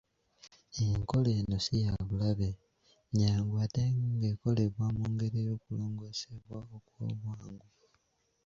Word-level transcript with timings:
Enkola 0.83 1.29
eno 1.39 1.57
si 1.65 1.75
ya 1.83 1.93
bulabe, 2.07 2.49
nnyangu 3.09 3.55
ate 3.65 3.83
ng’ekolebwa 4.15 4.85
mu 4.97 5.03
ngeri 5.13 5.39
y’okulongoosebwa 5.47 6.57
okw’obwangu. 6.75 7.65